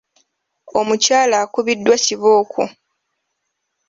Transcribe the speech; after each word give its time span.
Omukyala 0.79 1.35
akubiddwa 1.43 1.95
kibooko. 2.03 2.61